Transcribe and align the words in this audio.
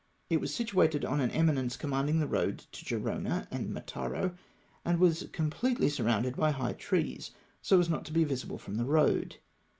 It 0.31 0.41
was 0.41 0.51
situated 0.51 1.05
on 1.05 1.21
an 1.21 1.29
eminence, 1.29 1.77
commanding 1.77 2.17
the 2.19 2.25
road 2.25 2.57
to 2.71 2.83
Gerona 2.83 3.47
and 3.51 3.69
Mataro, 3.69 4.35
and 4.83 4.97
was 4.99 5.27
completely 5.31 5.89
surrounded 5.89 6.35
by 6.35 6.49
high 6.49 6.73
trees, 6.73 7.29
so 7.61 7.79
as 7.79 7.87
not 7.87 8.03
to 8.05 8.11
be 8.11 8.23
visible 8.23 8.57
fii 8.57 8.69
om 8.69 8.77
the 8.77 8.85
road. 8.85 9.35